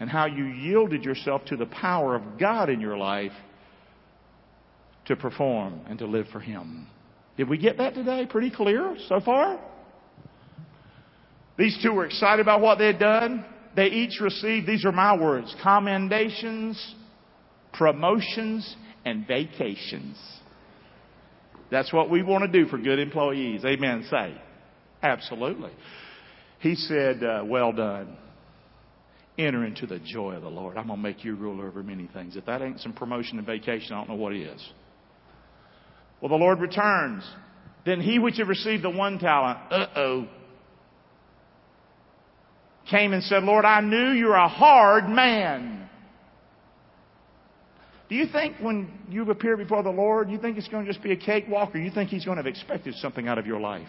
[0.00, 3.32] and how you yielded yourself to the power of God in your life
[5.06, 6.86] to perform and to live for Him.
[7.38, 8.26] Did we get that today?
[8.28, 9.58] Pretty clear so far?
[11.56, 13.44] These two were excited about what they had done.
[13.76, 16.94] They each received, these are my words, commendations,
[17.72, 20.18] promotions, and vacations.
[21.70, 23.64] That's what we want to do for good employees.
[23.64, 24.06] Amen.
[24.10, 24.34] Say.
[25.02, 25.70] Absolutely.
[26.58, 28.16] He said, uh, well done.
[29.38, 30.76] Enter into the joy of the Lord.
[30.76, 32.34] I'm going to make you ruler over many things.
[32.36, 34.72] If that ain't some promotion and vacation, I don't know what is.
[36.20, 37.24] Well, the Lord returns.
[37.84, 40.28] Then he which had received the one talent, uh-oh,
[42.90, 45.88] came and said, Lord, I knew you're a hard man.
[48.08, 51.02] Do you think when you appear before the Lord, you think it's going to just
[51.02, 53.60] be a cakewalk or you think He's going to have expected something out of your
[53.60, 53.88] life?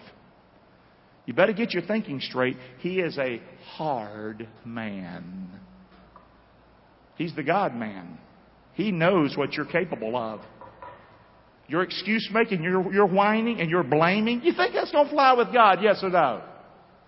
[1.25, 2.57] You better get your thinking straight.
[2.79, 3.41] He is a
[3.75, 5.49] hard man.
[7.15, 8.17] He's the God man.
[8.73, 10.41] He knows what you're capable of.
[11.69, 15.33] Your excuse making, your, your whining, and your blaming, you think that's going to fly
[15.33, 16.41] with God, yes or no?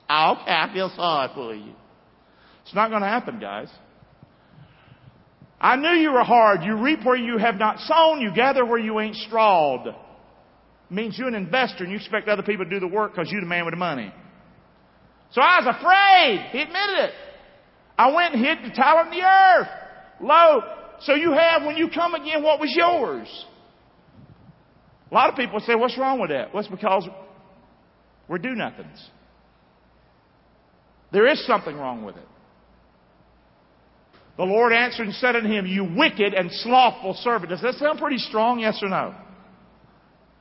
[0.10, 1.74] Okay, I feel sorry for you.
[2.64, 3.70] It's not going to happen, guys.
[5.60, 6.64] I knew you were hard.
[6.64, 8.22] You reap where you have not sown.
[8.22, 9.88] You gather where you ain't strawed.
[9.88, 9.96] It
[10.90, 13.42] means you're an investor and you expect other people to do the work because you're
[13.42, 14.14] the man with the money.
[15.32, 16.50] So I was afraid.
[16.52, 17.14] He admitted it.
[17.98, 19.68] I went and hid the talent in the earth.
[20.22, 20.62] Lo,
[21.02, 23.28] so you have when you come again what was yours.
[25.12, 26.54] A lot of people say, what's wrong with that?
[26.54, 27.08] Well, it's because
[28.28, 29.10] we're do nothings.
[31.12, 32.28] There is something wrong with it.
[34.38, 37.50] The Lord answered and said unto him, You wicked and slothful servant.
[37.50, 39.14] Does that sound pretty strong, yes or no?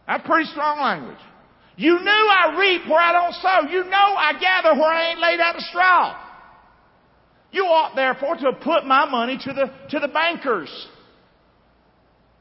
[0.06, 1.18] That's pretty strong language.
[1.76, 3.72] You knew I reap where I don't sow.
[3.72, 6.26] You know I gather where I ain't laid out a straw.
[7.52, 10.70] You ought therefore to have put my money to the, to the bankers.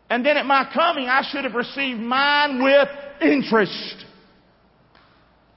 [0.10, 2.88] And then at my coming, I should have received mine with
[3.22, 4.06] interest.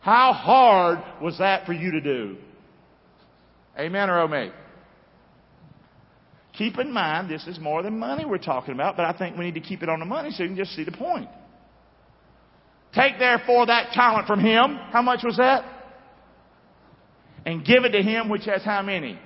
[0.01, 2.37] How hard was that for you to do?
[3.79, 4.51] Amen or me?
[6.55, 9.47] Keep in mind, this is more than money we're talking about, but I think we
[9.47, 11.29] need to keep it on the money so you can just see the point.
[12.95, 14.77] Take therefore that talent from him.
[14.91, 15.65] How much was that?
[17.47, 19.19] And give it to him which has how many?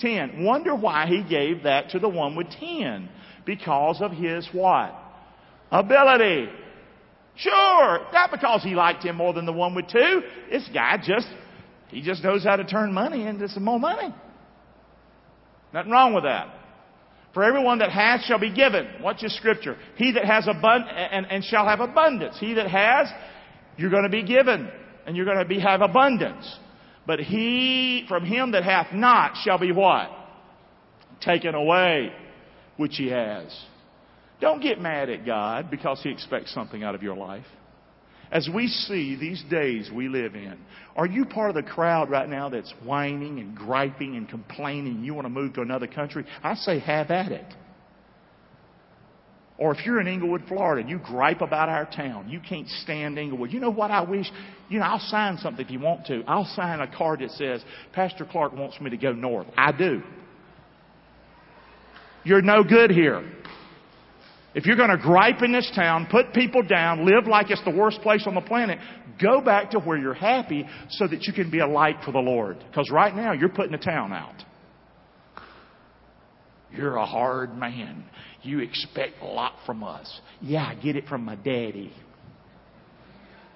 [0.00, 0.44] Ten.
[0.44, 3.08] Wonder why he gave that to the one with ten.
[3.46, 4.94] Because of his what?
[5.70, 6.48] Ability.
[7.36, 10.22] Sure, not because he liked him more than the one with two.
[10.50, 11.28] This guy just,
[11.88, 14.14] he just knows how to turn money into some more money.
[15.72, 16.48] Nothing wrong with that.
[17.34, 18.88] For everyone that has shall be given.
[19.02, 19.76] What's your scripture?
[19.96, 22.38] He that has abundance and, and shall have abundance.
[22.40, 23.08] He that has,
[23.76, 24.70] you're going to be given,
[25.06, 26.50] and you're going to be have abundance.
[27.06, 30.10] But he from him that hath not shall be what?
[31.20, 32.10] Taken away,
[32.76, 33.56] which he has.
[34.40, 37.46] Don't get mad at God because he expects something out of your life.
[38.30, 40.58] As we see these days we live in,
[40.96, 45.14] are you part of the crowd right now that's whining and griping and complaining you
[45.14, 46.24] want to move to another country?
[46.42, 47.54] I say have at it.
[49.58, 53.18] Or if you're in Englewood, Florida, and you gripe about our town, you can't stand
[53.18, 53.52] Englewood.
[53.52, 54.30] You know what I wish?
[54.68, 56.22] You know, I'll sign something if you want to.
[56.26, 59.46] I'll sign a card that says, Pastor Clark wants me to go north.
[59.56, 60.02] I do.
[62.26, 63.24] You're no good here.
[64.52, 67.70] If you're going to gripe in this town, put people down, live like it's the
[67.70, 68.80] worst place on the planet,
[69.22, 72.18] go back to where you're happy so that you can be a light for the
[72.18, 72.58] Lord.
[72.68, 74.34] Because right now you're putting the town out.
[76.72, 78.04] You're a hard man.
[78.42, 80.20] You expect a lot from us.
[80.40, 81.92] Yeah, I get it from my daddy.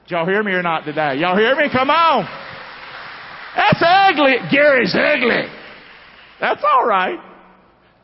[0.05, 1.16] Did y'all hear me or not today?
[1.16, 1.64] Y'all hear me?
[1.73, 2.25] Come on.
[3.57, 4.37] That's ugly.
[4.49, 5.53] Gary's ugly.
[6.39, 7.18] That's all right.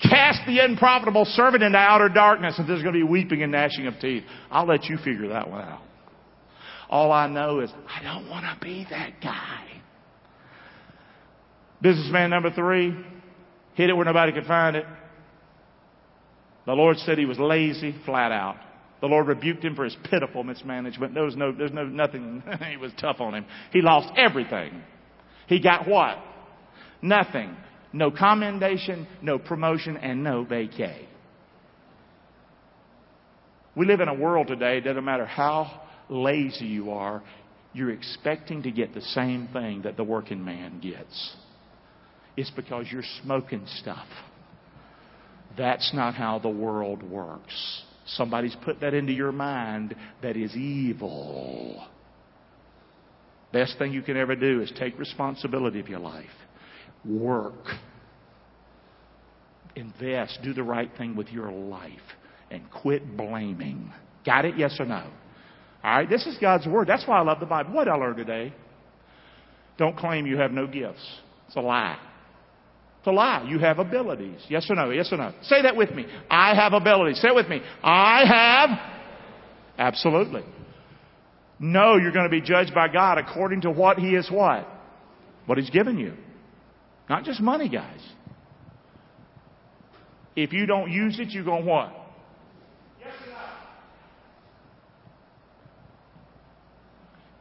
[0.02, 3.86] Cast the unprofitable servant into outer darkness, and there's going to be weeping and gnashing
[3.86, 4.24] of teeth.
[4.50, 5.80] I'll let you figure that one out.
[6.88, 9.64] All I know is I don't want to be that guy.
[11.80, 12.94] Businessman number three,
[13.74, 14.84] hid it where nobody could find it.
[16.66, 18.56] The Lord said he was lazy, flat out.
[19.00, 21.14] The Lord rebuked him for his pitiful mismanagement.
[21.14, 23.46] There was no, there's no, nothing, he was tough on him.
[23.72, 24.82] He lost everything.
[25.46, 26.18] He got what?
[27.02, 27.56] Nothing.
[27.96, 31.06] No commendation, no promotion, and no vacay.
[33.74, 35.80] We live in a world today, doesn't matter how
[36.10, 37.22] lazy you are,
[37.72, 41.36] you're expecting to get the same thing that the working man gets.
[42.36, 44.06] It's because you're smoking stuff.
[45.56, 47.82] That's not how the world works.
[48.08, 51.86] Somebody's put that into your mind that is evil.
[53.54, 56.26] Best thing you can ever do is take responsibility of your life.
[57.04, 57.66] Work.
[59.74, 60.40] Invest.
[60.42, 61.90] Do the right thing with your life.
[62.50, 63.92] And quit blaming.
[64.24, 64.56] Got it?
[64.56, 65.06] Yes or no?
[65.84, 66.88] All right, this is God's Word.
[66.88, 67.72] That's why I love the Bible.
[67.72, 68.52] What I learned today?
[69.78, 71.04] Don't claim you have no gifts.
[71.46, 71.98] It's a lie.
[72.98, 73.46] It's a lie.
[73.46, 74.40] You have abilities.
[74.48, 74.90] Yes or no?
[74.90, 75.32] Yes or no?
[75.42, 76.06] Say that with me.
[76.28, 77.20] I have abilities.
[77.20, 77.60] Say it with me.
[77.82, 78.78] I have.
[79.78, 80.42] Absolutely.
[81.60, 84.66] No, you're going to be judged by God according to what He is what?
[85.46, 86.14] What He's given you.
[87.08, 88.00] Not just money, guys.
[90.34, 91.92] If you don't use it, you're going to what?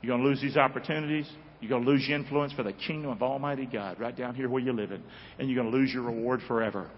[0.01, 1.27] You're going to lose these opportunities.
[1.59, 4.47] You're going to lose your influence for the kingdom of Almighty God right down here
[4.47, 5.01] where you're living.
[5.39, 6.91] And you're going to lose your reward forever.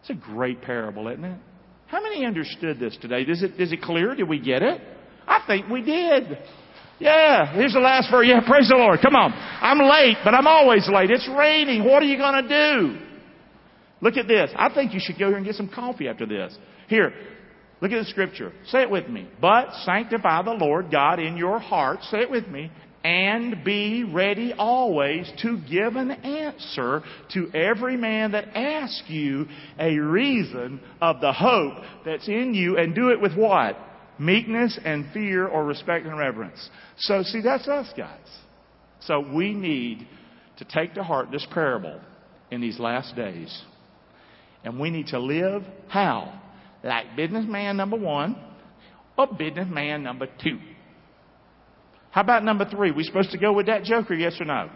[0.00, 1.38] It's a great parable, isn't it?
[1.86, 3.22] How many understood this today?
[3.22, 4.14] Is it, is it clear?
[4.14, 4.80] Did we get it?
[5.26, 6.38] I think we did.
[6.98, 8.26] Yeah, here's the last verse.
[8.28, 9.00] Yeah, praise the Lord.
[9.00, 9.32] Come on.
[9.32, 11.10] I'm late, but I'm always late.
[11.10, 11.84] It's raining.
[11.84, 12.98] What are you going to do?
[14.00, 14.50] Look at this.
[14.56, 16.56] I think you should go here and get some coffee after this.
[16.88, 17.12] Here,
[17.80, 18.52] look at the scripture.
[18.66, 19.28] Say it with me.
[19.40, 22.00] But sanctify the Lord God in your heart.
[22.10, 22.70] Say it with me.
[23.04, 29.46] And be ready always to give an answer to every man that asks you
[29.78, 31.74] a reason of the hope
[32.04, 33.76] that's in you and do it with what?
[34.18, 36.70] Meekness and fear or respect and reverence.
[36.98, 38.18] So, see, that's us, guys.
[39.00, 40.06] So, we need
[40.58, 42.00] to take to heart this parable
[42.50, 43.62] in these last days.
[44.64, 46.40] And we need to live how?
[46.82, 48.36] Like businessman number one
[49.16, 50.58] or businessman number two.
[52.10, 52.90] How about number three?
[52.90, 54.70] We supposed to go with that joker, yes or no?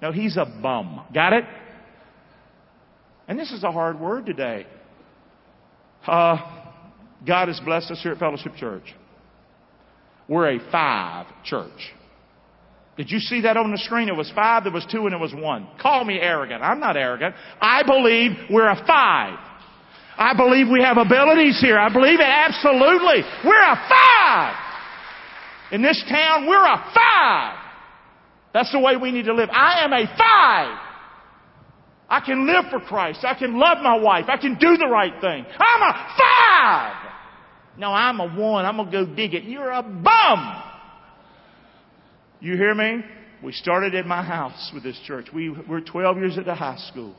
[0.00, 1.04] No, he's a bum.
[1.12, 1.44] Got it?
[3.28, 4.66] And this is a hard word today.
[6.06, 6.55] Uh,
[7.24, 8.94] God has blessed us here at Fellowship Church.
[10.28, 11.92] We're a five church.
[12.96, 14.08] Did you see that on the screen?
[14.08, 15.68] It was five, there was two, and it was one.
[15.80, 16.62] Call me arrogant.
[16.62, 17.34] I'm not arrogant.
[17.60, 19.38] I believe we're a five.
[20.18, 21.78] I believe we have abilities here.
[21.78, 23.22] I believe it absolutely.
[23.44, 24.56] We're a five.
[25.72, 27.58] In this town, we're a five.
[28.54, 29.50] That's the way we need to live.
[29.52, 30.78] I am a five.
[32.08, 33.24] I can live for Christ.
[33.24, 34.24] I can love my wife.
[34.28, 35.44] I can do the right thing.
[35.58, 37.05] I'm a five.
[37.78, 38.64] No, I'm a one.
[38.64, 39.44] I'm going to go dig it.
[39.44, 40.62] You're a bum.
[42.40, 43.02] You hear me?
[43.42, 45.26] We started at my house with this church.
[45.34, 47.14] We were 12 years at the high school.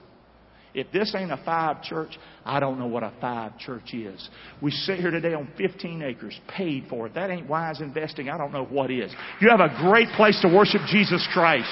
[0.73, 2.11] If this ain't a five church,
[2.45, 4.29] I don't know what a five church is.
[4.61, 7.15] We sit here today on 15 acres, paid for it.
[7.15, 8.29] That ain't wise investing.
[8.29, 9.11] I don't know what is.
[9.41, 11.69] You have a great place to worship Jesus Christ.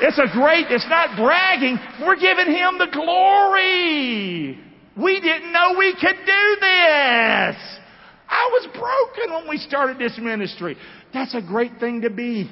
[0.00, 1.78] It's a great, it's not bragging.
[2.00, 4.58] We're giving Him the glory.
[4.96, 7.56] We didn't know we could do this.
[8.28, 10.76] I was broken when we started this ministry.
[11.12, 12.50] That's a great thing to be.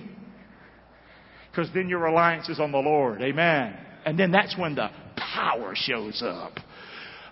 [1.51, 3.23] Because then your reliance is on the Lord.
[3.23, 3.77] Amen.
[4.05, 4.89] And then that's when the
[5.35, 6.53] power shows up.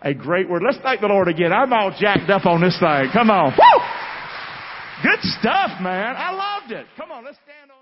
[0.03, 0.63] A great word.
[0.65, 1.53] Let's thank the Lord again.
[1.53, 3.11] I'm all jacked up on this thing.
[3.13, 3.53] Come on.
[3.53, 3.85] Woo!
[5.03, 6.15] Good stuff, man.
[6.17, 6.87] I loved it.
[6.97, 7.74] Come on, let's stand on.